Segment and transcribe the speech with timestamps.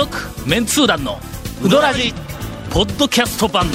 [0.00, 0.16] 続
[0.48, 1.18] メンツー団の
[1.62, 2.14] ウドラジ
[2.70, 3.66] ポッドキャスト版。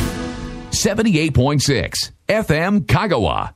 [0.72, 1.92] 78.6
[2.28, 3.52] FM Kagawa.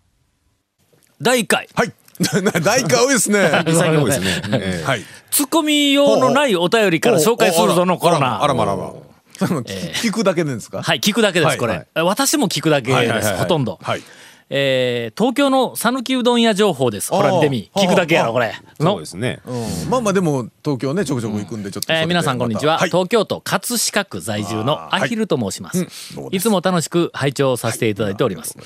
[1.19, 1.67] 第1回。
[1.73, 1.91] はい。
[2.61, 3.49] 大会多いですね。
[3.65, 4.41] 最近多いですね。
[4.53, 5.03] ええはい。
[5.31, 8.43] ツッコミ用のないお便りから紹介するぞのコーナー。
[8.43, 8.93] あらまあらま
[9.39, 10.83] 聞聞くだけでですか？
[10.83, 11.87] はい聞くだけですこれ、はい。
[12.03, 13.41] 私も聞くだけですはいはいはいはい。
[13.41, 14.03] ほとんど、はい。
[14.49, 17.11] えー東京の讃岐うどん屋情報です。
[17.11, 17.69] ほら見てみ。
[17.75, 18.53] 聞くだけやろこれ。
[18.79, 19.41] のそうですね。
[19.45, 19.53] う
[19.87, 19.89] ん。
[19.89, 21.93] まあまあでも東京ねちょくちょく行くんでちょっと。
[21.93, 22.89] えー皆さんこんにちは、はい。
[22.89, 25.85] 東京都葛飾区在住のアヒルと申します、うん。
[26.15, 26.41] どうもです？
[26.41, 28.57] いつも楽しく拝聴させていただいております、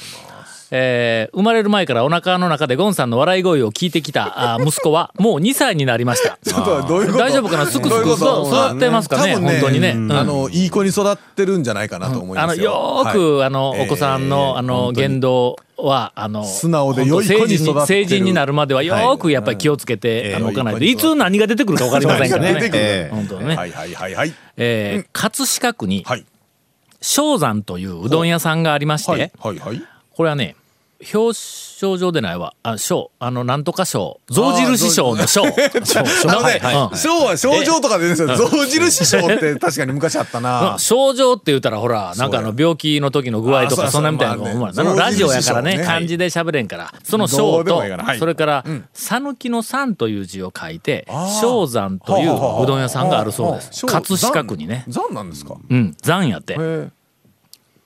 [0.76, 6.40] えー生まれる前からお腹の中でゴンさんの笑い声を聞いてきたあー息子は もう2歳になりました。
[6.44, 7.20] ちょっとどういうこと？
[7.20, 7.68] 大丈夫かな？
[7.68, 9.34] すくすく育ってますかね？
[9.36, 10.12] 多分本当にね、うん。
[10.12, 12.64] あのいい子に育ってるんじゃないかなと思いあのますよ。
[12.64, 13.48] よーく、はい。
[13.48, 17.86] あのお子さんの、えーあの言動はあの素直で良い子に成人育ってる。
[17.86, 20.80] 成人になるまではよーくやっぱり気をつけて、はいあの置かないと。
[20.80, 22.54] 良いいつ何が出てくるか分かりませんからね。
[22.56, 24.34] 出てくるええ本当ね、はいはいはいはい。
[24.58, 26.26] えー葛飾区にはい。
[27.02, 29.32] 正山といううどん屋さんがありまして、はい。
[29.40, 29.84] はいはい。
[30.16, 30.56] これはね
[31.14, 32.54] 表彰状でないわ。
[32.64, 33.12] あ賞。
[33.20, 34.20] あのなんとか賞。
[34.30, 35.44] 象印賞の賞。
[35.44, 38.36] あのねう ん賞は賞状とかでですよ。
[38.36, 40.76] 象印賞って確かに昔あったな。
[40.80, 46.94] 症状って言ったらほらなんかあの病気の時の具合とかあそんなみたいなのそうそうまあねあのラジオやからね漢字で喋れんから。
[47.04, 51.42] そのど章うでもとそれから讃岐の山という字を書いてあー。
[51.42, 53.86] 正山といううどん屋さんがあるそうです。
[53.86, 54.86] 葛飾区にね。
[54.88, 55.56] 残なんですか？
[55.70, 55.96] うん。
[56.04, 56.58] 山やって。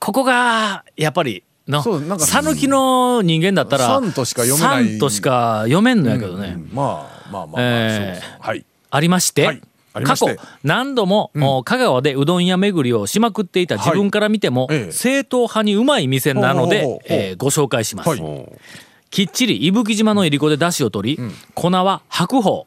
[0.00, 1.80] ここがやっぱりな。
[1.80, 4.86] んか讃岐の人間だったら山としか読めない。
[4.94, 6.56] 山としか読めんのやけどね。
[6.72, 8.64] まあまあまあまあえーはい。
[8.90, 9.62] ありまして、はい。
[10.04, 10.26] 過去
[10.62, 14.76] 何度も、お香川でうどん屋巡りをしまくっていた自分から見ても、はい。
[14.78, 14.92] ええ。
[14.92, 18.22] 正統派にうまい店なのでえーご紹介します、はい。
[19.10, 21.22] きっちり伊吹島のいりこで出汁を取り、
[21.54, 22.66] 粉は白鳳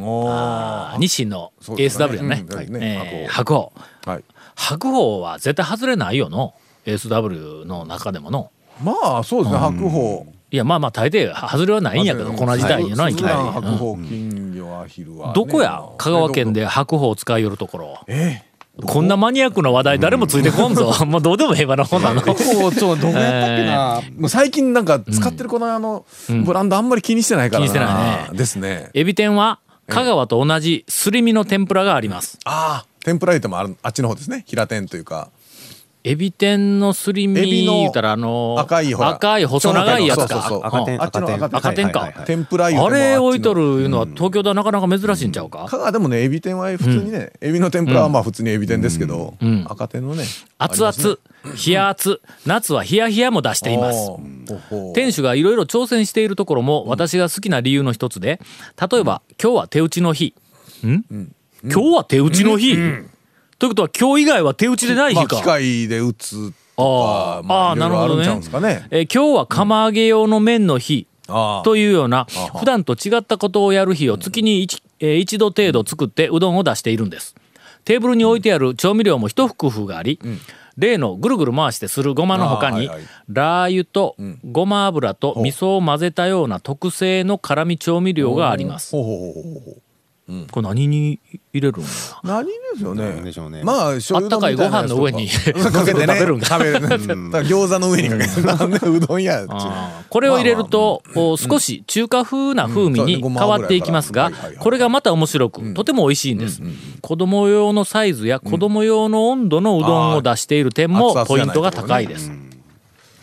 [0.00, 0.30] おー。
[0.30, 2.44] あー日清の ASW やね。
[2.48, 2.70] うんはい。
[2.70, 2.78] ね
[3.22, 3.72] えー白鳳
[4.06, 4.24] はい。
[4.54, 6.54] 白鳳は絶対外れないよの
[6.86, 8.50] ASW の中でもの
[8.82, 10.26] まあそうですね白鵬。
[10.50, 15.32] いやまあまあ大抵外れはないんやけど粉自体にないきなり、白うん鵬金魚アヒルはね。
[15.34, 18.42] どこや香川県で白鳳を使いよるところえ
[18.84, 20.92] こんなマニアックな話題誰もついてこんぞ。
[21.04, 22.20] もうどうでも平和な本なの。
[22.20, 24.00] 白鵬ちょっとどこやったっけな。
[24.18, 26.06] もう最近なんか使ってるこのあの
[26.44, 27.66] ブランドあんまり気にしてないからな。
[27.66, 28.90] 気にしてないねですね。
[28.94, 32.38] エビ天は香川と同じすり身の天ぷらがあります。
[32.44, 35.28] ああ天ぷら入れてもあるあっちの方ですね平天というか。
[36.04, 39.10] エビ天のすり身エビの言うたらあの赤いほら。
[39.10, 40.60] 赤い細長いやつか。
[40.64, 42.12] 赤点あっちの赤点赤点か。
[42.26, 43.76] 天ぷらあれ置いとる。
[43.76, 45.66] るいうのは東京ではなかなか珍しいんちゃうか？
[45.68, 49.64] 香川でもねエビ天は普通にね、エビの天ぷらはまあ普通にエビ天ですけど、ん。
[49.68, 50.24] 赤天のね
[50.58, 51.18] 熱々、
[51.66, 54.10] 冷や熱、夏は冷や冷やも出しています。
[54.94, 58.40] 店主がいろいろ挑戦しているところも私が好きな理由の一つで
[58.90, 60.34] 例えば今日は手打ちの日。
[60.84, 61.04] ん、
[61.62, 62.76] 今日は手打ちの日、
[63.62, 68.24] ということは今日以外は手打ちでない日か、まあ機械で打つとかああなるほどね。
[68.24, 71.06] 今日は釜揚げ用の麺の日、
[71.62, 72.26] というような
[72.58, 77.36] 普段と違ったことをやる日を月に一,、えー一度程度作ってうどんを出しているんです。
[77.84, 80.18] テーブルに置いてある調味料も一工夫があり、
[80.76, 83.02] 例のぐるぐる回してするごまの他に、あーはいはい。
[83.28, 84.16] ラー油と
[84.50, 88.90] ごま油と味噌を混ぜたような特製の辛味調味料があります。
[88.90, 89.82] ほうほ
[90.32, 91.20] うほうほうほうこれ何に
[91.52, 91.88] 入れるんや
[92.22, 93.22] 何ですよね。
[93.22, 93.62] でしょうね。
[93.64, 96.14] まあ醤油あったかいご飯の上にかけてね。
[96.14, 96.78] 食べるんか食べる。
[96.80, 98.40] 餃子の上にかけて。
[98.42, 99.46] なんでうどんや。
[100.08, 106.62] これを入れると、お少し中華風な風味に変わっていきますがこれがまた面白く、とても美味しいんです、
[107.00, 112.30] 子供用のサイズや子供用の温度のうどんを出している点もポイントが高いです、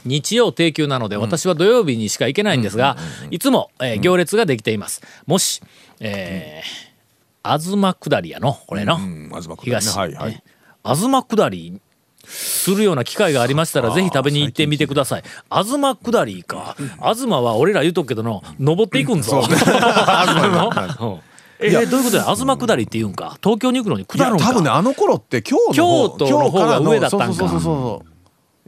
[0.05, 2.97] 日曜定休なので私は土曜日にしか行けないんですが、
[3.31, 5.01] いつも、えー行列ができています。
[5.27, 5.61] もし、
[5.99, 6.88] えー、
[7.57, 9.79] 東下りやのこれの、うん東下りね。
[9.79, 10.31] 東、はいはい。
[10.31, 10.43] ね
[10.85, 11.81] 東下り
[12.25, 15.23] するような機会がありましたらぜひ食べに行ってみてください。
[15.51, 16.75] 東下りか。
[17.01, 19.39] 東は俺ら言うとくけどの登っていくんぞ。
[19.39, 19.45] うん。
[21.61, 22.23] えーどういうことや？
[22.23, 23.37] 東下りって言うんか？
[23.43, 24.45] 東京に行くのに下るんか？
[24.45, 27.25] 多分ねあの頃って京の方京都の方が上だったんか。
[27.27, 28.09] そうそうそうそう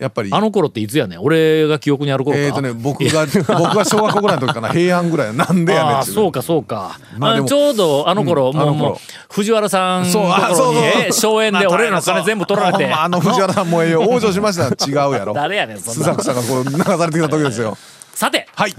[0.02, 0.30] やっぱり。
[0.34, 1.22] あの頃っていつやねん？
[1.22, 2.42] 俺が記憶にある頃か？
[2.44, 4.70] えっとね僕が僕が小学校ぐらいの時かな。
[4.74, 8.90] 平安ぐらいなんでやねんあそうかそうか、まあちょうどあの頃、もううんあの頃。
[8.90, 8.98] もう
[9.30, 14.04] 藤原さんのところに荘園で俺らの金全部取られて、まあの藤原さんもうええよ。
[14.10, 14.68] 往生しました。
[14.86, 15.34] 違うやろ。
[15.34, 17.78] 誰やねんそんな須作さんがこう流されてきた時ですよ。
[18.14, 18.76] さてはい。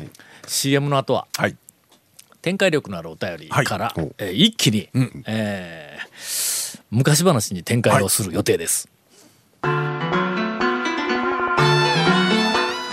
[0.46, 1.56] CM の後ははい。
[2.42, 4.08] 展開力のあるお便りから、はい。
[4.18, 4.88] えー一気に、
[5.26, 8.86] えー昔話に展開をする予定です、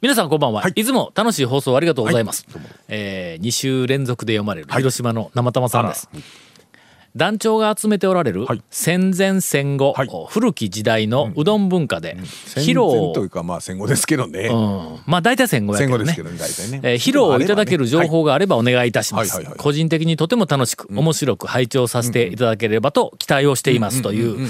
[0.00, 2.46] 皆さんこんばんは、い、つも楽しい放送ありがとうございます、
[2.86, 6.08] えー、2週連続で読まれる広島の生玉さんです、
[7.16, 8.62] 団長が集めておられるはい。
[8.70, 10.08] 戦前戦後、はい。
[10.28, 12.16] 古き時代のうどん文化で、
[12.46, 16.12] 戦披露前というかまあ戦後ですけどね、うん、まあ大体戦後やけどね。
[16.12, 19.42] 戦後ですけどねね、えー披露をいただける情報があればお願いいたします。
[19.56, 24.48] 個人的にとても楽しく面白く拝聴させていただければと期待をしていますという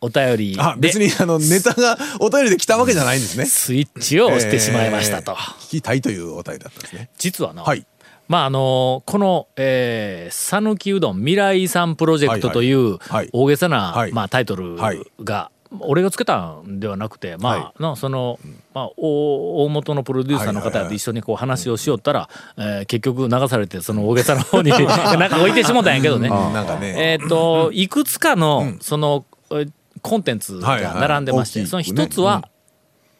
[0.00, 3.46] お便りあで別にあのネタがお便りで来たわけじゃないんですね。
[3.46, 7.10] スイッチを押してしまいましたと、えー聞きたいというお便りだったんですね。
[7.18, 7.84] 実はな、はい
[8.28, 12.98] まああのこのえー讃岐、うどん未来遺産プロジェクトという
[13.32, 14.12] 大げさな、はい。
[14.12, 15.00] まあ、タイトルはい。
[15.22, 15.50] が、
[15.80, 18.38] 俺がつけたんではなくてまあ、のその、
[18.74, 26.28] まあ、大大元のプロデューサーの方と一緒にこう話をしよったら、えー結局流されてその大げさな方に なんか置いてしもたんやけどね。
[26.28, 26.94] なんかね。
[26.96, 29.66] えっ、といくつかの、そのえ
[30.02, 32.48] コンテンツが並んでまして、はいはいその一つは、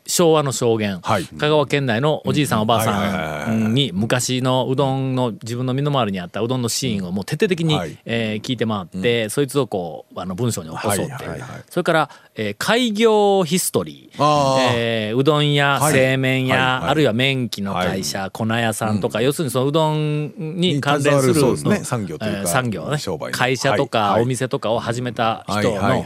[0.07, 1.25] 昭和の証言、はい。
[1.25, 7.99] 香川県内のおじいさん、おばあさんに昔のうどんの自分の身の回りにあったうどんのシーンをもう徹底的に、はい。
[8.05, 11.51] えー聞いて回って、そいつをこうあの文章に起こそうって、はいはいはい。
[11.69, 14.73] それから、えー開業ヒストリー、あー。
[14.75, 15.93] えーうどん屋、はい。
[15.93, 16.81] 製麺屋、はい。
[16.81, 16.91] はい。
[16.91, 21.81] あるいは麺機の会社、粉屋さんとか、要するにそのうどんに関連するすね。
[21.85, 22.99] 産業というかえー産業ね。
[22.99, 23.37] 商売の。
[23.37, 26.05] 会社とか、お店とかを始めた人の、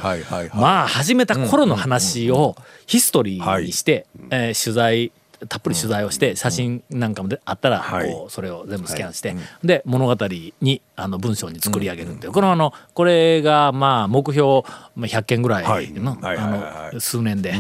[0.55, 2.57] まあ始めた頃の話を
[2.87, 3.90] ヒストリーにして、
[4.31, 5.13] えー取材
[5.49, 8.13] たっぷり取材をして写真なんかもであったらはい。
[8.13, 9.35] こうそれを全部スキャンして
[9.65, 10.17] で物語
[10.61, 12.33] にあの文章に作り上げるっていう。
[12.33, 14.63] このあのこれがまあ目標
[14.95, 17.55] まあ100件ぐらいのあの数年で。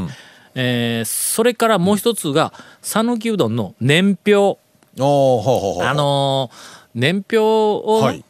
[0.54, 2.52] えーそれからもう一つが
[2.82, 4.58] 讃岐うどんの年表。
[4.98, 5.02] あ
[5.94, 8.24] のー年表をはい。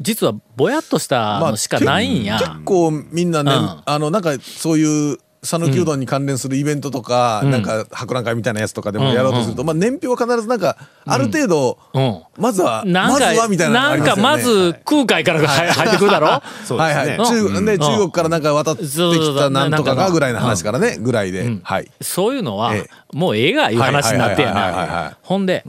[0.00, 2.38] 実はぼやっとしたのしかないんや。
[2.38, 3.82] 結構みんなね、うん。
[3.84, 7.50] あのなんかそういう讃岐うどんに関連するイベントとか、ん。
[7.50, 12.22] なんか博覧会みたいなやつとかでもやろうとすると、まあ年表は必ずなんかある程度、うん。
[12.38, 16.42] まずはなんかまずはみたいなのがあなんかまず空海からが入入ってくるだろ？
[16.64, 17.64] そうはいはい、中うん。
[17.64, 18.96] で中国からなんか渡ってき
[19.36, 21.60] たなんとかがぐらいの話からねぐらいで、ん。
[21.62, 21.90] はい。
[22.00, 25.10] そういうのはえもうええがいう話になってやな。
[25.12, 25.64] いほんで、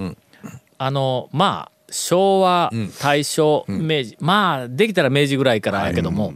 [0.78, 2.92] あのまあ昭和ん。
[3.00, 6.34] 大正明治まあできたら明治ぐらいからやけども、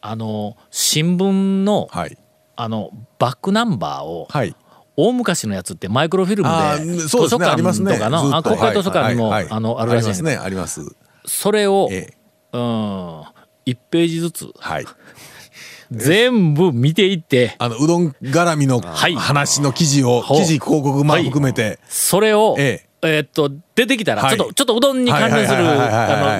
[0.00, 2.16] あの新聞のはい
[2.56, 4.54] あのバックナンバーをはい。
[4.96, 7.62] 大昔のやつってマイクロフィルムあで図書館と
[7.98, 8.56] かのあずっと。
[8.56, 10.96] 国会図書館にもはいはいあのあるらしいんやけどありますねあります。
[11.26, 12.16] それをええ。
[12.52, 13.20] うん
[13.66, 14.86] 1ページずつはい。
[15.90, 19.14] 全部見ていってあのうどん絡みのはい。
[19.14, 20.38] 話の記事を、ほう。
[20.38, 23.18] 記事広告まあはい含めて、それを、ええ。
[23.20, 24.36] ーっと出てきたら、はい。
[24.36, 25.60] ちょっとちょっとうどんに関連する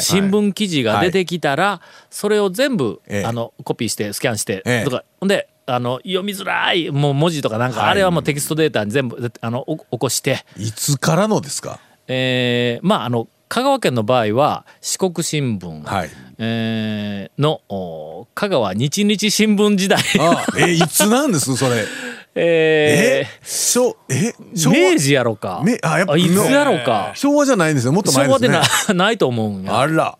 [0.00, 3.24] 新聞記事が出てきたら、それを全部、ええ。
[3.24, 4.84] あのコピーしてスキャンして、ええ。
[4.84, 5.04] とか。
[5.20, 7.90] ほんであの読みづらいもう文字とかなんか、はい。
[7.90, 11.78] あれはもうテキストデータに全部あのお起こして、いつからのですか？
[12.08, 16.10] えーまああの香川県の場合は四国新聞、はい。
[16.38, 21.56] えーのお香川日日新聞時代、あえいつなんです？
[21.56, 21.84] それ。
[22.36, 23.46] ええ？
[23.46, 24.34] しょえ？
[24.54, 24.76] ー昭和？
[24.76, 25.62] 明治やろか。
[25.64, 27.12] めあやっぱいつやろか。
[27.14, 27.92] 昭和じゃないんですよ。
[27.92, 28.58] もっと前昭ですね。
[28.58, 29.78] 和でなないと思うんや。
[29.78, 30.18] あら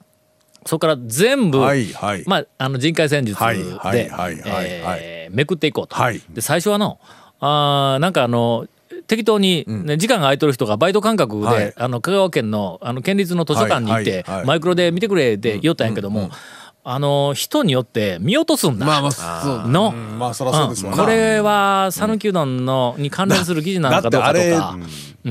[0.67, 2.25] そこから全部、はいはい。
[2.27, 5.95] まあ、あの人海戦術で、めくっていこうと。
[5.95, 6.21] はい。
[6.31, 6.99] で最初はの
[7.41, 8.67] あーなんかあの
[9.07, 11.75] 適当に、ね時間が空いてる人がバイト感覚で、はい。
[11.77, 16.31] あの香川県のあの県立の図書館に行って、マイクロで見てくれって言ったんやけども、
[16.87, 18.87] あの人によって見落とすんだ。
[18.87, 19.93] まあまあそうの。
[19.95, 24.79] うんまあそそうですこれは讃岐うどんのに関連する記事なのかどうかとだか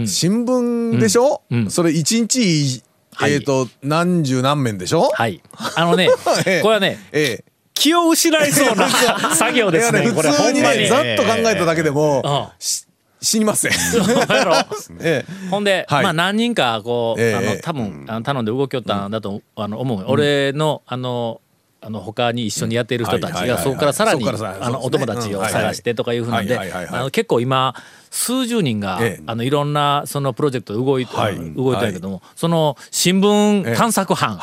[0.05, 1.59] 新聞でしょ、うん。
[1.59, 1.71] うん。
[1.71, 2.83] それ一日、
[3.15, 3.33] はい。
[3.33, 5.41] えっ、と何十何面でしょ、はい。
[5.75, 6.09] あのね
[6.45, 6.61] ええ。
[6.61, 7.53] これはねええ。
[7.73, 8.87] 気を失いそうな
[9.35, 10.79] 作業ですねいやこれ普通にほんまに。
[10.79, 13.71] ねざっと考えただけでも、死にません。
[13.71, 14.53] やろ？
[15.01, 16.03] えほんで、はい。
[16.03, 17.35] まあ何人かこう、ええ。
[17.35, 21.41] あの多分、あの頼んで動きよったんだと、あの思う、俺のあの
[21.85, 27.75] あの他に一緒にやっている人たちがそこからさらにあのお友達を探してとかいうふうなんであの結構今
[28.13, 29.23] 数十人が、ええ。
[29.25, 31.53] あのいろんなそのプロジェクトで動い,、はい。
[31.55, 34.39] 動いたんやけども、その新聞探索班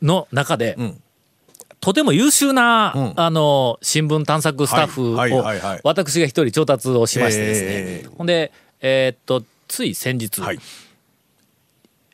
[0.00, 1.02] の中で、ん。
[1.80, 3.12] とても優秀な、ん。
[3.16, 5.44] あの新聞探索スタッフを、
[5.82, 8.08] 私が一人調達をしましてですね、ええ。
[8.16, 10.40] ほんでえーっとつい先日、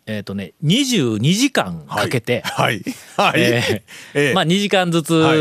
[0.09, 2.83] はいえーっとね22時間かけて、はい。
[3.17, 4.35] はい、えーええ。
[4.35, 5.33] まあ2時間ずつ、は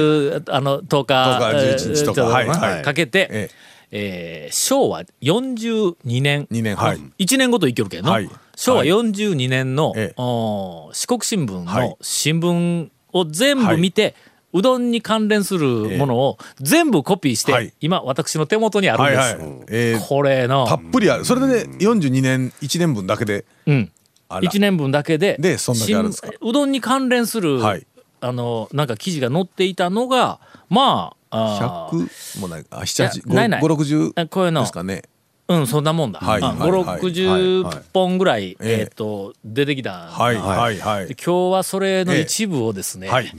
[0.50, 2.24] あの10日10日11日とか。
[2.26, 2.82] はいはい。
[2.84, 3.50] かけて、え
[3.92, 4.50] え。
[4.52, 6.48] ー昭和42年。
[6.52, 7.00] 2年はい。
[7.20, 8.30] 1年ごと生きるけんの、はい。
[8.56, 10.14] 昭和42年の、ええ。
[10.18, 11.90] おー四国新聞はい。
[11.90, 14.16] の新聞を全部見て、
[14.54, 17.74] うどんに関連するものを全部コピーして、はい。
[17.80, 19.18] 今私の手元にあるんです。
[19.18, 19.66] はいはい。
[19.70, 21.26] えーこれのたっぷりある。
[21.26, 23.92] それでね42年1年分だけでうん、
[24.30, 26.30] 1年分だけででそんだけあるんですか？
[26.30, 27.86] 新うどんに関連する、はい。
[28.20, 32.08] あのなんか記事が載っていたのがまああー。
[32.38, 33.62] 100もないあいやないない。
[33.62, 34.62] 7 5 6あこういうの。
[34.62, 35.04] 0ですかね。
[35.50, 38.80] うんそんなもんだ、はいあはいはい560本ぐらい、ええ。
[38.82, 41.08] えっと出てきた、はいはいはい。
[41.08, 43.32] で今日はそれの一部をですね、はい。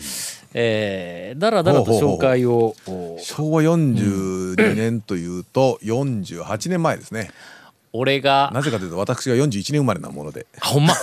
[0.55, 7.31] えーだらだらと紹介をお昭和42年というと48年前ですね
[7.93, 10.47] 俺がなぜかというと私が41年生まれなもので。
[10.61, 10.95] ほんま？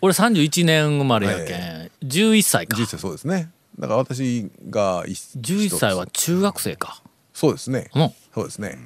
[0.00, 2.76] 俺31年生まれやけん、11歳か。
[2.78, 3.50] 実際そうですね。
[3.78, 7.02] だから私が11歳は中学生か。
[7.32, 7.90] そうですね。
[7.94, 8.78] のそうですね。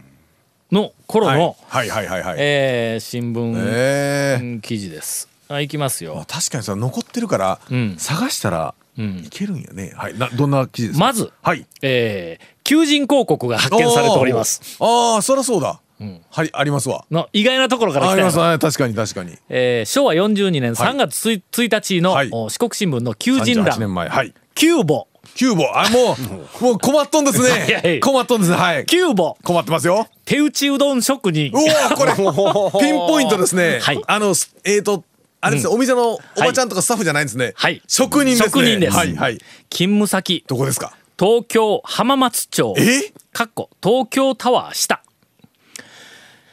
[0.72, 1.38] の頃はい。
[1.38, 2.36] の、はいはいはいはい。
[2.38, 5.28] えー新聞、ええうん記事です。
[5.48, 6.24] あいきますよ。
[6.28, 7.96] 確かにさ残ってるからうん。
[7.98, 9.18] 探したらうん。
[9.24, 9.92] いけるんやね。
[9.96, 10.18] はい。
[10.18, 11.06] などんな記事ですか？
[11.06, 11.66] まずはい。
[11.82, 14.76] えー求人広告が発見されております。
[14.78, 15.14] あー。
[15.16, 16.20] あーそりゃそうだん。
[16.30, 17.04] はいありますわ。
[17.10, 18.58] の意外なところからあり来たよますね。
[18.58, 19.36] 確かに確かに。
[19.48, 22.28] えー昭和42年3月 1, 1日の、はい。
[22.32, 24.08] お四国新聞の求人38年欄前。
[24.08, 24.34] はい。
[24.54, 26.16] キューボキューボあも
[26.60, 28.00] う もう困っとんですね。
[28.00, 28.56] 困っとんですね。
[28.56, 28.86] はい。
[28.86, 30.08] キューボ困ってますよ。
[30.24, 31.52] 手打ちうどん職人。
[31.52, 32.12] うわこれ
[32.80, 33.78] ピンポイントですね。
[33.80, 34.00] はい。
[34.06, 35.04] あのえっと
[35.40, 37.52] あれですねお店のおばちゃんとかスタッフじゃないんですね。
[37.56, 37.80] はい。
[37.86, 38.44] 職人ですね。
[38.46, 38.96] 職人です。
[38.96, 39.38] はいはい。
[39.70, 40.44] 勤務先。
[40.48, 40.92] どこですか？
[41.18, 42.74] 東京浜松町。
[42.78, 43.12] え？
[43.32, 45.00] かっこ東京タワー下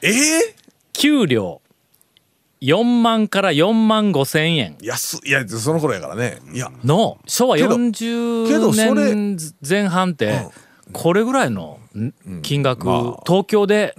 [0.05, 0.55] ええ
[0.93, 1.61] 給料。
[2.61, 4.77] 4万から4万5千円。
[4.81, 6.39] 安いやその頃やからね。
[6.53, 6.71] いや。
[6.83, 10.47] の昭和けどけどそれ40年前半って
[10.93, 13.23] これぐらいのん金額まあ。
[13.25, 13.95] 東京で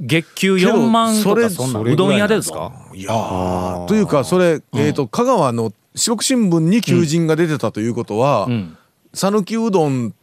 [0.00, 3.86] 月給けど4万とそれかそんなうどん屋でそれぐらいやー。
[3.86, 8.76] というかそれえっと香川の四国新聞に求人が出てたということはうん。
[9.14, 10.14] 讃岐うどんうん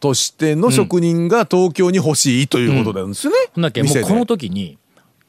[0.00, 3.34] としての職人が東京に欲しいということなんですね。
[3.54, 4.78] ほんだっけもうこの時に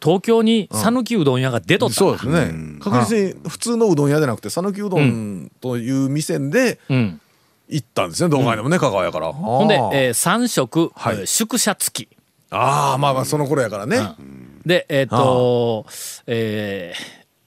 [0.01, 1.95] 東京に讃岐うどん屋が出とった。
[1.95, 2.79] そうですね。
[2.79, 7.21] 確実に普通のうどん屋じゃなくて讃岐うどんという店でうん。
[7.69, 9.31] 行ったんですね動画でもね香川やから。
[9.31, 9.89] ほんで、あー。
[9.93, 11.15] えー、3食、はい。
[11.15, 12.09] えー宿舎付き。
[12.49, 13.99] あーまあまあその頃やからね。
[14.65, 15.85] でえっ、と
[16.27, 16.93] え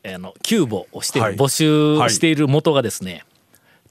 [0.02, 3.24] ーあのキューボをして募集している元がですね、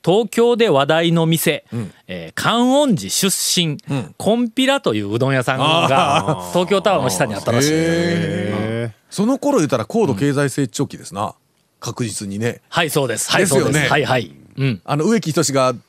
[0.05, 1.65] 東京で話題の店、
[2.07, 3.77] えー観音寺出身、
[4.17, 7.71] コンピラといううどん屋さんが東京タワーの下にあったらしい。
[7.73, 8.91] へー。
[9.09, 11.35] その頃言ったら高度経済成長期ですな。
[11.79, 12.61] 確実にね。
[12.69, 13.31] はいそうです。
[13.31, 13.63] はいですよね。
[13.65, 13.91] そうです。
[13.91, 14.31] はいはい。
[14.57, 14.81] うん。
[14.83, 15.79] あの植木仁がうん。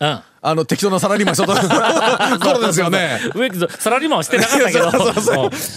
[0.47, 1.50] あの適当なサラリーマンしと。
[1.50, 3.18] った頃ですよね。
[3.35, 4.90] 植木サラリーマンはしてなかったけど。
[4.90, 5.33] そうそうそ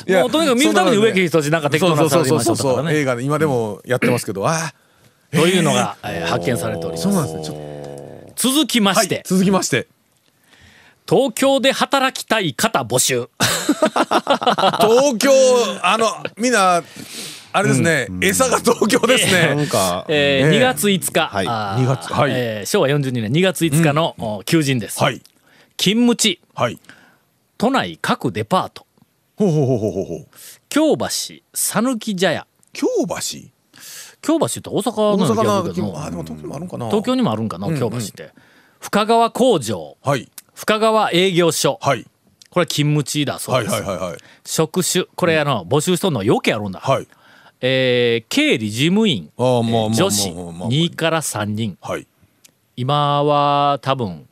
[0.10, 0.14] う。
[0.14, 4.48] もうとにかく見るために植木仁なんか適当なサラリーマンしとったからね映画で今でもやってますけど。
[4.48, 5.40] あー。
[5.40, 7.04] というのが、えー発見されております。
[7.04, 7.44] そうなんですね。
[7.46, 7.87] ちょっ
[8.38, 9.88] 続きまとして、続きまして。
[11.10, 13.30] 東京で働きたい方募集。
[13.68, 15.32] 東京
[15.82, 16.84] あのみんな
[17.54, 18.08] あれですね。
[18.22, 19.56] 餌が東京ですね。
[19.56, 21.48] なんか、えーええ2月5日、はい。
[21.48, 22.32] あー2月はい。
[22.34, 25.22] えー昭和42年2月5日の、お求人です、はい。
[25.78, 26.40] 勤務地。
[26.54, 26.80] はい。
[27.58, 28.86] 都内各デパート。
[29.38, 30.28] ほうほうほうほうほうほう。
[30.70, 31.08] 京橋
[31.54, 32.46] 讃岐茶屋。
[32.74, 33.57] 京橋？
[34.22, 36.88] 京橋って大阪大ののあでも東京もあるんかな。
[36.88, 38.32] 東京にもあるんかな、京橋って。
[38.80, 39.98] 深川工場。
[40.04, 40.30] はい。
[40.54, 42.06] 深川営業所、はい。
[42.50, 47.08] これ勤務地だそうはいです、はいはいはい職種これあの募集しとんのはよけあるんだ、はい。
[47.62, 49.32] えー経理事務員。
[49.38, 51.78] 女子2から3人。
[51.82, 52.08] はい。
[52.76, 54.27] 今は多分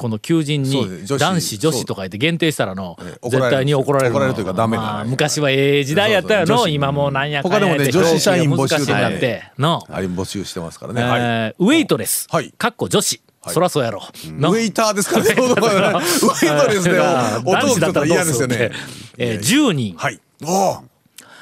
[0.00, 4.16] この求人に男子女子とか言って限定したらの絶対に怒られるの。
[4.16, 4.82] 怒られるというかダメな。
[4.82, 6.68] まあ昔はええ時代やったよの。
[6.68, 9.84] 今もうなんやかんや他でもねって女子社員募集表記が難しくなっての。
[9.90, 11.02] あれ募集してますからね。
[11.02, 11.20] えはい。
[11.20, 12.28] ーウェイトレス。
[12.30, 12.50] はい。
[12.56, 13.20] かっこ女子。
[13.42, 13.54] はい。
[13.54, 14.02] そらそうやろ。
[14.38, 14.52] の。
[14.52, 15.32] ウェイターですからね。
[15.36, 16.80] ウェイトで。
[16.80, 16.98] すね。
[17.44, 18.70] 音男子だったらどう嫌ですよね。
[19.18, 19.38] えー。
[19.40, 19.94] 10人。
[19.98, 20.18] はい。
[20.42, 20.80] おー。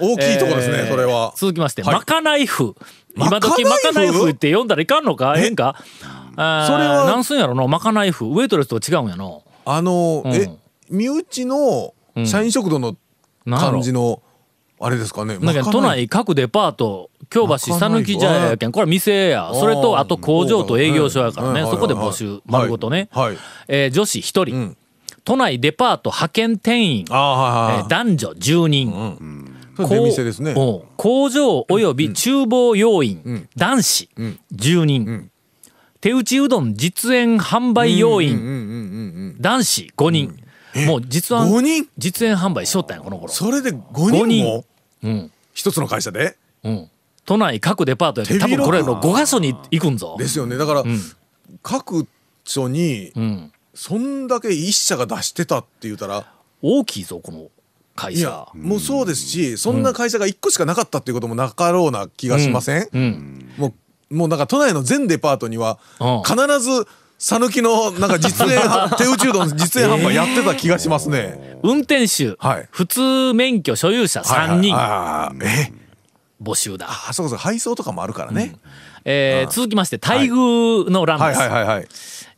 [0.01, 1.33] 大きいとこですね、えーそれは。
[1.37, 1.95] 続きまして、はい。
[1.95, 2.73] まかない風
[3.17, 5.35] 今時ままかない風って読んだらいかんのか？
[5.39, 5.47] え？
[5.47, 5.51] え？
[5.51, 5.75] んか？
[6.79, 10.33] れはなんすんやろのまかない風ウェイトレスとは違うんやのあの、うん。
[10.33, 10.49] え、
[10.89, 11.93] 身内の
[12.25, 12.97] 社員食堂の
[13.47, 14.23] 感じの、
[14.81, 15.35] あれですかね？
[15.37, 15.63] かない。
[16.05, 19.51] 内各デパート京橋讃岐茶屋やけんこれは店や。
[19.53, 21.63] それとあと工場と営業所やからね。
[21.63, 21.71] はい。
[21.71, 22.41] そこで募集。
[22.47, 23.27] 丸ごとね、はい。
[23.29, 24.77] はいえー女子1人、ん。
[25.25, 27.79] 都内デパート派遣店員、はいえーはい。
[27.81, 27.89] はい。
[27.89, 30.55] 男女10人、それ出店ですね。
[30.55, 35.31] こう工場および厨房要員、男子10人、
[36.01, 39.37] 手打ちうどん実演販売要員。
[39.41, 40.39] 男子5人、
[40.87, 41.89] もう実5演人？
[41.99, 43.33] 実演販売しとったんやこの頃。
[43.33, 44.45] それで5五人人。
[44.45, 44.65] も
[45.03, 45.33] うん。
[45.53, 46.37] 一つの会社で？
[46.63, 46.91] うん。
[47.25, 50.17] 都内各デパートや多分これの5箇所に行くんぞ。
[50.19, 50.57] ですよね。
[50.57, 50.87] だから、ん。
[51.63, 52.07] 各
[52.45, 53.53] 所にうん。
[53.75, 56.33] そんだけ一社が出してたって言ったら。
[56.61, 57.51] 大きいぞこの
[57.95, 63.49] 会いや社もうそうですしそんな会社が1個しかなかったっていうこともなかろうな気がしません、うん。
[63.57, 63.75] もう
[64.11, 66.87] もうなんか都内の全デパートにはうん必ず
[67.19, 68.61] 讃岐のなんか実演
[68.97, 71.59] 手打ちうどんの実演販売やってた気がしますね。
[71.65, 72.69] 運転手、はい。
[72.71, 74.75] 普通免許所有者3人。
[74.77, 75.73] あーえ？
[76.41, 78.55] 募集だ、あそうかそうか配送とかもあるからね。
[79.05, 81.89] えー続きまして待遇の欄です、はいはいはいはい。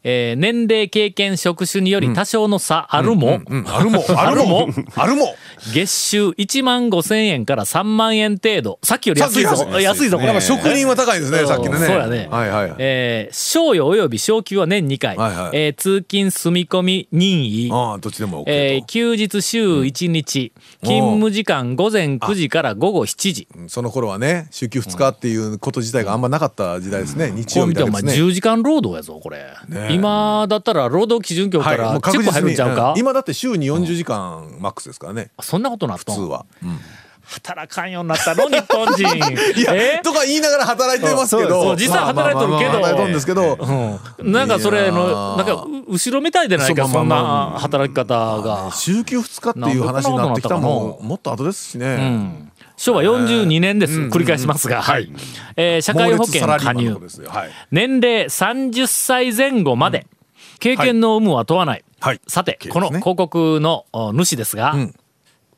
[0.03, 5.35] えー年齢経験職種により多少の差あるも、うんあるも あるもあるも。
[5.75, 8.79] 月収1万5千円から3万円程度。
[8.83, 9.67] さっきより安いぞ。
[9.81, 10.19] 安いぞ。
[10.19, 11.87] これ職人は高いですねさっきのね。
[11.87, 12.75] そうやね、はいはい。
[12.79, 15.51] えー賞与および昇給は年2回、はいはい。
[15.53, 17.71] えー通勤住み込み任意。
[17.73, 18.51] ああどっちでも OK と。
[18.51, 20.53] えー休日週1日、
[20.83, 23.49] 勤務時間午前9時から午後7時。
[23.69, 27.31] その頃はね週休2日っていうこと自体があんまなかった時代ですね。
[27.35, 28.13] 日曜日だけですね。
[28.15, 32.99] 10時間労働やぞこれ、ね今だったら労働基準局からチェック入るんちゃうか、うん。
[32.99, 35.31] 今だって週に40時間マックスですからね。
[35.41, 36.47] そんなことなっ普通は。
[37.23, 39.07] 働かんようになったの日本人。
[39.73, 40.01] え？
[40.03, 41.77] とか言いながら働いてますけど。
[41.77, 42.73] 実際働いてるけど。
[42.73, 44.33] まあまあけど、うん。
[44.33, 45.37] なんかそれのー。
[45.37, 52.50] なんかう後ろめたいでないかそんな働き方が、週休2日っていう話になってきたのももっと後ですしね、うん
[52.81, 55.13] 昭和42年です、繰り返しますが、はい。
[55.55, 56.95] えー社会保険加入。
[57.29, 57.51] はい。
[57.71, 60.07] 年齢30歳前後まで、
[60.61, 62.21] 経験の有無は問わない、はい。
[62.27, 62.71] さて、ね。
[62.71, 64.95] この広告のお主ですが、ん。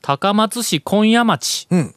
[0.00, 1.94] 高松市今夜町、うん。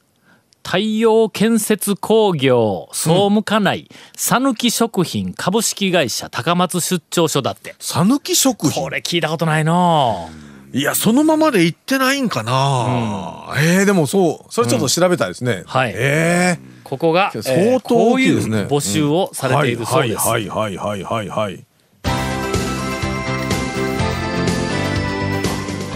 [0.63, 7.73] 太陽建設工業総務課内讃岐、食品株式会社高松出張所だって。
[7.79, 8.83] 讃岐食品？
[8.83, 10.29] これ聞いたことないの
[10.75, 15.93] いやそのままで行ってないんかな、えーでもそうそれちょっと調べたいですね、はい。
[15.95, 18.57] えここが、えー相当こういう大きいですね。
[18.63, 21.63] 募集をされているそうです、はいはいはいはいはいはい。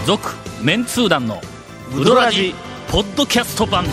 [0.06, 0.30] 続
[0.62, 1.42] メンツー団の
[1.94, 2.54] ウドラジ
[2.90, 3.84] ポッドキャスト版。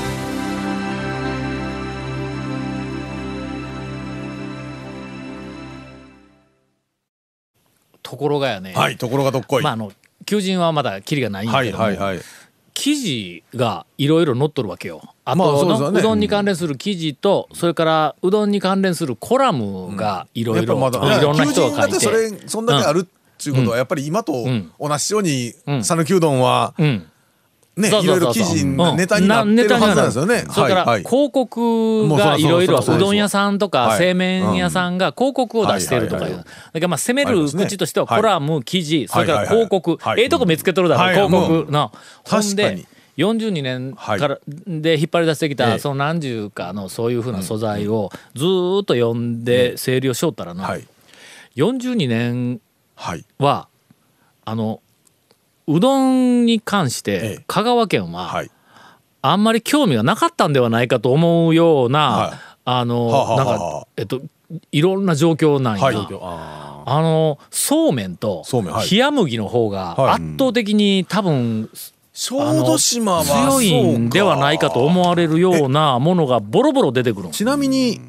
[8.02, 9.92] ところがやね、はいところがどっこい、まああの
[10.26, 12.20] 求人はまだキリがないんだはいけども、はいはい
[12.80, 15.02] 記事がいろいろ載っとるわけよ。
[15.26, 16.00] あまあとの、そうですよね。
[16.00, 21.54] うどんに関連する記事と、それからうどんに関連するコラムがいろいろいろんな人が書いて。
[21.56, 23.04] 求人だってそれそんだけあるっ
[23.44, 24.72] ていうことはやっぱり今とん。
[24.80, 25.84] 同じようにん。
[25.84, 27.08] 讃岐うどんはうん
[27.78, 28.34] ねいそうそうそうそう。
[28.34, 30.46] ろいろ記事うんネタになってるはずなんですよね。
[30.50, 33.98] それから広告がいろいろううどん屋さんとかはい。
[34.00, 36.38] 製麺屋さんが広告を出しているとかいう。
[36.38, 36.46] だか
[36.80, 39.98] らまあ攻める口としてはコラム、記事、それから広告。
[40.18, 41.92] ええとこ見つけとるだろ、はい広告の。
[42.24, 42.88] ほんで確かに、
[43.18, 45.56] 42年からで引っ張り出してきええ。
[45.56, 50.84] たその何十かのそういうふうな素材をずーっと読んで整理をしよったらなはい。
[51.56, 52.60] 42年
[52.96, 53.26] はい。
[53.40, 53.68] は
[54.46, 54.82] あの
[55.68, 57.38] うどんに関しええ。
[57.38, 58.52] て香川県ははい。
[59.22, 62.38] あんまり興味がなかったんではないかと思うような、はい。
[62.66, 64.22] あの、なんはあかえっと
[64.72, 65.96] いろんな状況なんや、はい。
[66.90, 68.90] あのそうめんとそうめんはい。
[68.90, 70.14] 冷麦の方がはい。
[70.14, 71.70] 圧倒的に多分
[72.14, 77.30] 小豆島は強いんではないかと思われるようなものがボロボロ出てくる。
[77.30, 78.00] んちなみに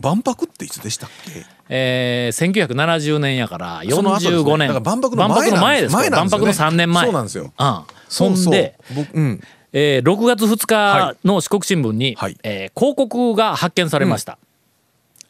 [0.00, 1.44] 万博っていつでしたっけ？
[1.68, 4.38] えー、1970年やからその後ですね。
[4.38, 6.16] 45年だから万博の前です前ね。
[6.16, 7.04] 万博の3年前。
[7.04, 7.52] そうなんですよ。
[7.58, 9.40] うん、そんで僕うん。
[9.72, 12.36] えー6月2日の四国新聞に、はい。
[12.42, 14.38] えー広告が発見されました、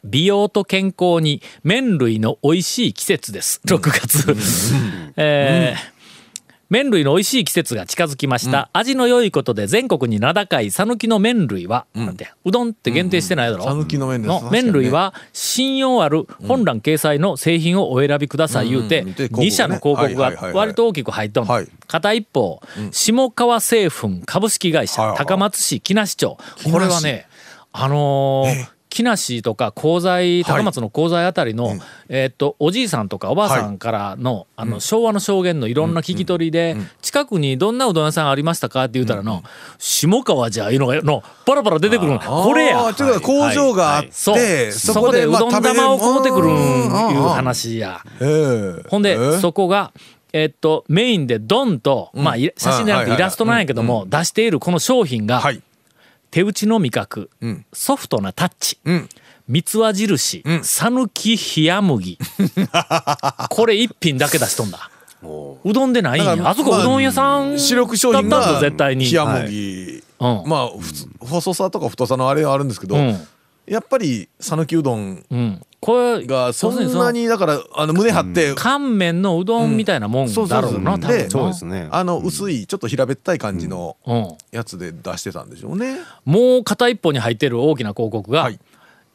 [0.05, 3.61] 美容と健康に麺類の美味しい季節です。
[3.67, 4.37] 6月、
[5.17, 5.96] えー
[6.69, 19.47] 麺類の美味しい季節が近づきました、味の良いことで全国に名高い讃岐の麺類は、なんてうどんって限定してないだろ、讃岐の麺ですの麺類は信用ある本欄掲載の製品をお選びください言うてうんうんで広告ね。
[19.49, 21.53] 2社の広告が割と大きく入っとんの。
[21.53, 21.69] はい。
[21.87, 25.11] 片一方下川製粉株式会社はい。
[25.11, 26.37] はい高松市木梨町。
[26.71, 27.27] これはね
[27.73, 31.75] あのー木梨とか鋼材高松の鋼材あたりの、
[32.09, 38.85] えーっとおじいさんとかおばあさんからの,、あの昭和の証言のいろんな聞き取りで、近くにどんなうどん屋さんありましたか？
[38.85, 39.43] って言うたらの、
[39.79, 42.21] 下川じゃいうのがのパラパラ出てくるの。
[42.21, 42.95] これや。
[42.95, 48.01] ということは工場があって、そこでうどん玉を買うてくるんいう話話や。
[48.21, 49.93] ええほんで、ええそこが、
[50.33, 55.61] えっと、メインでドンと、まあ、い写真でなくてイラストなんやけども、出しているこの商品が、はい
[56.31, 57.65] 手打ちの味覚、ん。
[57.73, 59.09] ソフトなタッチ、うん。
[59.49, 62.19] 三つ輪印、讃岐冷麦。
[63.51, 64.91] これ一品だけ出しとんだ。
[65.23, 65.73] う。
[65.73, 66.37] どんでないんや。
[66.49, 69.11] あそこうどん屋さんまあ主力商品がだった絶対に。
[69.11, 70.43] 冷麦、うん。
[70.47, 70.71] まあ
[71.21, 73.29] 細さとか太さのあれはあるんですけど、うん
[73.67, 75.63] やっぱり讃岐うどんうん。
[75.81, 81.89] これがそんなにだからあの胸張って、乾麺のうどんみたいなもんだろうな、多分そうですね。
[81.93, 85.99] あの薄いちょっと平べったい感じのうん、やつで出してたんでしょうね。
[86.25, 88.59] もう片一方に入ってる大きな広告が、はい。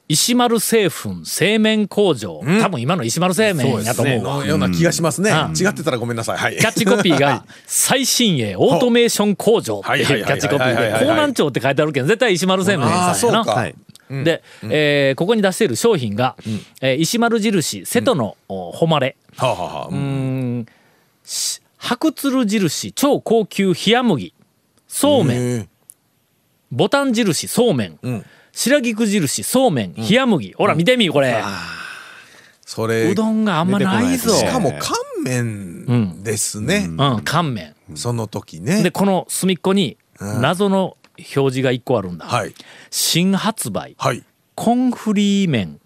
[0.07, 4.47] 石丸製粉製麺工場、多分今の石丸製麺やと思う。
[4.47, 5.31] ような気がしますね。
[5.31, 6.37] うん違ってたらごめんなさい。
[6.37, 6.57] はい。
[6.57, 13.45] キャッチコピーが「最新鋭オートメーション工場」っていうキャッチコピーで江南町って書いてあるけど絶対石丸製麺ああそうか。
[13.45, 13.75] さんやな。
[14.15, 16.35] はいで、えーここに出している商品が、
[16.81, 19.17] えー石丸印瀬戸の、お誉れ。
[19.37, 19.87] はあ、はあはあ。
[19.87, 20.65] うーん。
[21.23, 24.33] し白鶴印超高級冷麦
[24.87, 25.69] そうめん。
[26.71, 28.25] ボタン印そうめん、ん。
[28.51, 29.93] 白菊印そうめん。
[29.93, 31.41] 冷麦、ほら見てみこれ、
[32.65, 34.33] それうどんがあんまないぞ。
[34.33, 36.85] しかも乾麺ですね。
[36.87, 37.21] うん。
[37.23, 37.75] 乾麺。
[37.95, 38.83] その時ね。
[38.83, 40.97] でこの隅っこに謎の
[41.35, 42.53] 表示が一個あるんだ、はい
[42.89, 44.23] 新発売はい。
[44.55, 45.79] コンフリー麺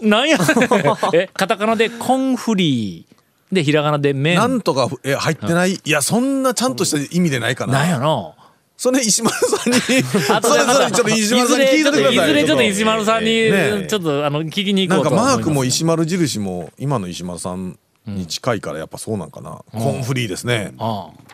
[0.00, 0.38] なんや
[1.12, 5.74] えカタカナでコンフリーでひらがなで麺なんとかえ入ってない。
[5.74, 7.74] いやそんなちゃんとした意味でないかな。
[7.74, 8.34] なんやの
[8.76, 9.78] それ石丸さんに。
[10.30, 12.14] あとれちょっと石丸さんに聞いててください。
[12.14, 19.62] いずれちょっと石丸さんにちょっとあの聞きに行なんかこうと思いますマークも石丸印も今の石丸さんに近いからやっぱそうなんかな。
[19.72, 20.72] コンフリーですね。
[20.78, 21.25] ああ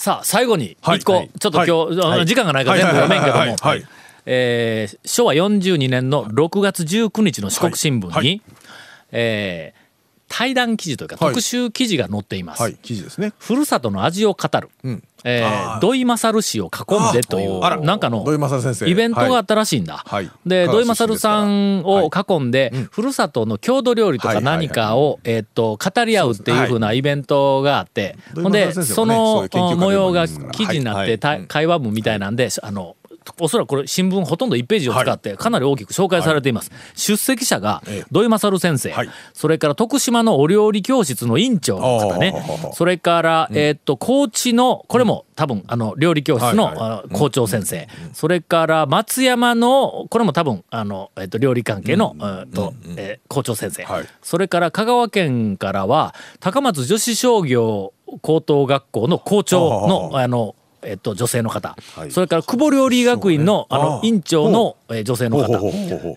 [0.00, 0.96] さあ最後にはい。
[0.96, 1.30] 一個、はい。
[1.38, 3.48] ちょっと今日、あの時間がないから全部読めんけども、はい。
[3.50, 3.88] はいはいはい。
[4.24, 8.26] えー昭和42年の6月19日の四国新聞に、はい。
[8.26, 8.42] はい。
[9.12, 9.79] えー
[10.30, 11.34] 対談記事というかはい。
[11.34, 12.62] 特集記事が載っています。
[12.62, 13.32] はい記事ですね。
[13.38, 15.02] ふるさとの味を語る、うん。
[15.24, 15.76] えあー。
[15.78, 18.88] ー土井勝氏を囲んでというなんかの土井勝先生。
[18.88, 20.04] イベントがあったらしいんだ。
[20.06, 20.24] はい。
[20.24, 24.66] はいで土井勝さんを囲んで、ふるさとの郷土料理とかはいはいはい。
[24.68, 32.94] 何かを、えーっと語り合うっていうふうなイベントがあって、はいほんでその模様が記事になって、会話文みたいなんであの
[33.38, 38.04] おそらくこれ新聞ほとんど1ページを使ってかなり大きく紹介されています、出席者がええ。
[38.10, 39.10] 土井勝先生、はい。
[39.32, 42.34] それから徳島のお料理教室の院長の方ね。
[42.74, 52.14] それから、えーっと高知のこれも多分あの料理教室の、校長先生、それから松山のこれも多分あの、えっと料理関係の、
[52.52, 54.04] とえー校長先生、はい。
[54.22, 61.76] それから香川県からは高松女子商業高等学校の校長のあのえっと、女性の方、
[62.10, 65.52] それから久保料理学院の,、あの院長の、えー女性の方。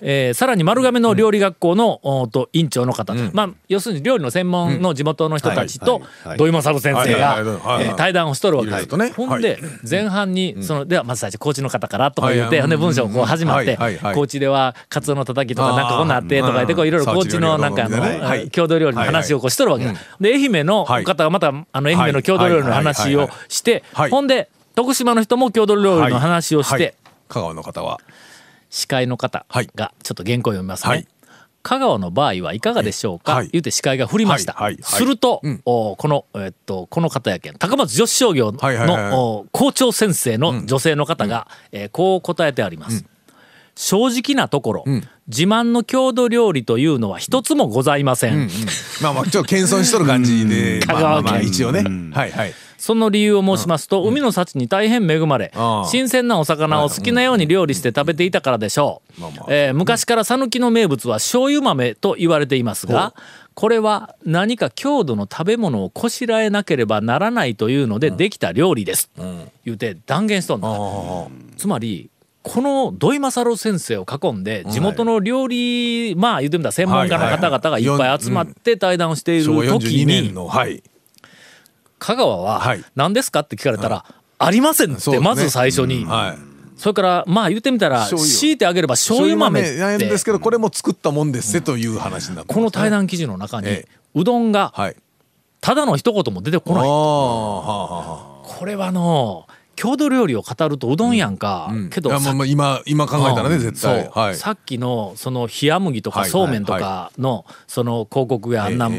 [0.01, 6.01] えーさらに丸亀の料理学校の、おーと院長の方、まあ、要するに料理の専門の地元の人たちと
[6.37, 7.85] 土井勝先生はいがはいはいはい。
[7.85, 8.69] えー対談をしとるわけ。
[8.71, 14.15] ですほんで前半にそのではまず最初高知の方からとか言ってで文章こう始まってはいはいはい。
[14.15, 18.19] 高知ではカツオのたたきとかなんかこんなんあってとか言ってこういろいろうん高知のなんかあのはい。
[18.19, 19.85] はい郷土料理の話をこうしとるわけ。
[19.85, 24.09] だで愛媛のはい方がまたあの愛媛の郷土料理の話をしてはい。
[24.11, 26.79] ほんで徳島の人も郷土料理の話をしはい。
[26.79, 26.95] て
[27.27, 27.99] 香川の方は。
[28.69, 29.69] 司会の方はい。
[29.75, 30.89] がちょっと原稿を読みますね。
[30.89, 31.07] はい。
[31.61, 33.49] 香川の場合はいかがでしょうか、はい。
[33.53, 34.63] 言って司会が振りました、はい。
[34.63, 34.73] はい。
[34.73, 34.83] はい。
[34.83, 35.61] すると、うん。
[35.65, 37.57] おこの、えっと、この方やけん。
[37.57, 39.11] 高松女子商業の、はいはいはいはい。
[39.13, 43.05] お校長先生の女性の方が、えーこう答えてあります、
[43.75, 45.07] 正直なところ、ん。
[45.27, 48.49] 自慢の郷土料理というのは一つもございません、
[49.01, 51.47] まあまあちょっと謙遜しとる感じで香まあまあまあ川県。
[51.47, 51.83] 一応ね。
[52.13, 52.53] はいはい
[52.83, 55.53] その理由を申しますと、海の幸に大変恵まれ、
[55.89, 59.23] 新鮮なお魚を好きなように料理して食べていたからでしょう。
[59.47, 63.13] えー昔から讃岐の名物は醤油豆と言われていますが、
[63.53, 69.09] これは何か郷土の食べ物をこしらえなければならないというのでできた料理です。
[69.63, 70.67] 言うて断言しとんだ。
[71.55, 72.09] つまり、
[72.41, 80.83] この土井勝先生を囲んで地元の料理、まあ言ってみたら専門家の方々がいっぱい集まって対談をしている時42年にのはい
[82.03, 82.83] 香川ははい。
[82.95, 84.03] 何ですかって聞かれたら、
[84.37, 86.37] ありませんってまず最初に、はい。
[86.75, 93.87] それからまあ言ってみたら強いてあげれば醤油豆っなんですてけどこれも作ったもんですせという話になってこの対談記事の中にええ。
[94.15, 94.95] うどんがはい。
[95.61, 96.83] ただの一言も出てこない。
[96.83, 101.89] これはの郷土料理を語るとうどんやんか、あうん。
[101.89, 104.03] けどさいやまあまあ今今考えたらね絶対。
[104.03, 104.11] そう。
[104.19, 104.35] はい。
[104.35, 108.89] さっきのその冷麦とかはいそうめんとかのその広告やあんな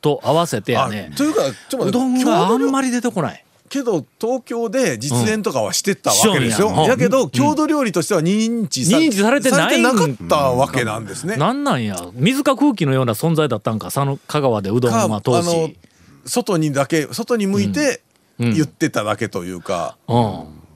[0.00, 3.42] と合わせてやあねというかちょっとうどんがあんまり出てこない。
[3.68, 6.84] けど東京で実演とかはしてたわけですよ、うん。
[6.84, 11.36] やけど郷土料理としては認知さ,、認知されてないなかったわけなんですね。
[11.36, 11.96] なんなんや。
[12.14, 15.76] 水か空気のような存在だったんか佐野香川でうどんかは当時。
[16.24, 18.05] 外にだけ外に向いてうん
[18.38, 20.16] 言ってただけというか、うん。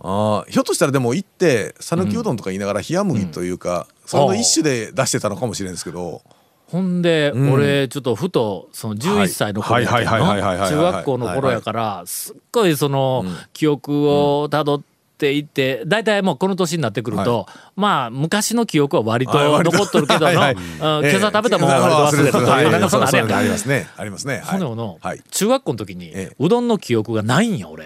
[0.02, 6.22] あーひょっとしたらでも行って讃岐うどんとか言いながら冷麦というか、その一種で出してたのかもしれないですけど、
[6.70, 7.52] ほんで、ん。
[7.52, 14.82] 俺ちょっとふとその11歳の頃やけどはいはいはいはいはいはい中学校の頃やからすっごいその記憶をたどっ
[15.20, 23.36] ていって大体もうこの年になってくるとまあ昔の記憶は割と残っとるけどの はい今朝食べたもんは割と忘れたというなんかそんなあれやんか。
[23.36, 23.86] ありますね。
[23.96, 24.42] ありますね。
[24.44, 25.20] ほのはい。
[25.30, 26.36] 中学校の時にええ。
[26.38, 27.84] うどんの記憶がないんや俺。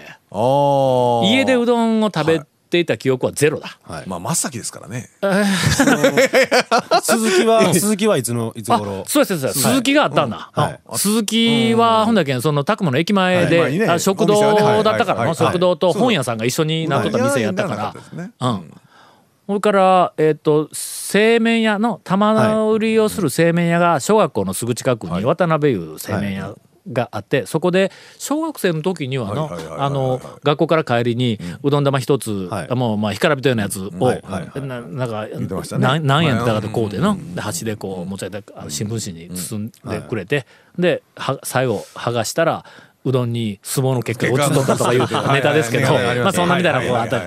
[1.29, 3.77] 家でうどんを食べていた記憶はゼロだ。
[4.07, 5.09] まあ真っ先ですからね。
[7.01, 9.61] 鈴木は鈴木はいつのいつあ頃そうですそうです。
[9.61, 10.63] 鈴木があったんだ、うん。
[10.63, 10.79] はい。
[10.89, 13.59] うん鈴木はほんだけんその拓磨の駅前で、はい。
[13.59, 13.87] まあいいね。
[13.87, 15.35] あ食堂だったからの、はい。
[15.35, 18.31] 食堂と本屋さんが一緒になっとった店やったから、ね。
[18.39, 18.73] うん。
[19.47, 26.55] それから、えっと製麺屋の玉売りをする製麺屋が小学校のすぐ近くに渡辺いう製麺屋
[26.91, 32.75] があってそこで小学生の時にはのあの学校から帰りにうどん玉一つ、はい。
[32.75, 35.77] もうまあ干からびたようなやつを、はいはいななんかね。
[35.79, 40.45] なん何円だかでこうでので端でこう持ち上げて新聞紙に包んでくれて。
[40.77, 42.65] では最後剥がしたら
[43.05, 44.99] うどんに相撲の結果が落ちとったとか いう
[45.33, 47.21] ネタですけどまあそんなみたいなことがあった。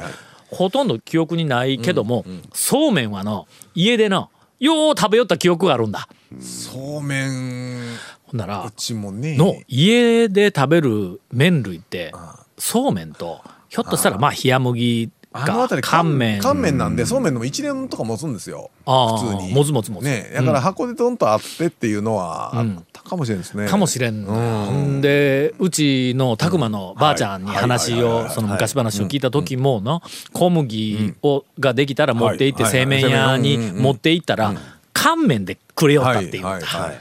[0.50, 6.08] ほとんど記憶にないけどもそうめんはの家でのよう食べよった記憶があるんだ。
[6.40, 7.80] そうめん
[8.30, 9.36] ほんならうちもね。
[9.36, 12.12] の家で食べる麺類って
[12.58, 16.40] そうめんとひょっとしたらまあ冷麦かあの辺り乾麺。
[16.42, 18.70] 乾麺なんでそうめんでも一年とか持つんですよ。
[18.86, 19.52] 普通に。
[19.52, 20.04] もつもつもつ。
[20.04, 22.76] ねだから箱でドンとあってっていうのはあうん。
[22.78, 23.68] ったかもしれないですね。
[23.68, 24.24] かもしれん。
[24.24, 25.00] のよほん。
[25.02, 32.72] でうちの拓磨のばあちゃんに話をその昔話を聞いた時もの小麦をができたら持って行ってはい。
[32.72, 34.54] 製麺屋にうんうんうん持って行ったら
[34.94, 36.44] 乾麺でくれよったっていう。
[36.44, 36.62] はい。
[36.62, 36.80] はい。
[36.82, 36.98] はい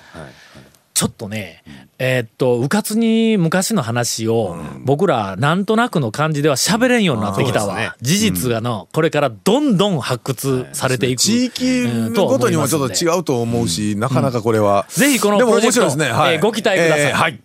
[0.97, 1.63] ちょっとね
[1.99, 14.87] えーっとうかつに昔の話を僕らなんとなくの感じでは喋れんようになってきたわ、事実がのこれからどんどん発掘されていく、地域ごとにもちょっと違うと思うしなかなかこれは。
[14.89, 16.33] ぜひこのでもプロジェクト面白いですねはい。
[16.33, 17.01] えーご期待ください。
[17.01, 17.39] えーはい。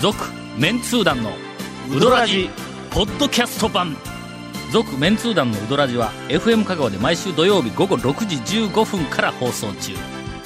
[0.00, 0.16] 続
[0.56, 1.32] メンツー団の
[1.94, 2.48] ウドラジ
[2.90, 3.94] ポッドキャスト版。
[4.72, 8.36] 続メンツー団のウドラジは FM 香川で毎週土曜日午後6時
[8.68, 9.92] 15分から放送中